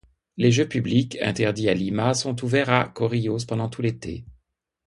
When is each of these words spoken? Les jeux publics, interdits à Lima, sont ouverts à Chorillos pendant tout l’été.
Les 0.35 0.51
jeux 0.51 0.67
publics, 0.67 1.15
interdits 1.21 1.69
à 1.69 1.75
Lima, 1.75 2.15
sont 2.15 2.43
ouverts 2.43 2.71
à 2.71 2.87
Chorillos 2.89 3.45
pendant 3.47 3.69
tout 3.69 3.83
l’été. 3.83 4.25